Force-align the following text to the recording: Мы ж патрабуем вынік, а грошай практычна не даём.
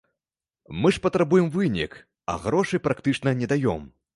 Мы 0.85 0.91
ж 0.95 1.03
патрабуем 1.03 1.51
вынік, 1.57 1.91
а 2.33 2.39
грошай 2.47 2.85
практычна 2.89 3.39
не 3.45 3.53
даём. 3.55 3.81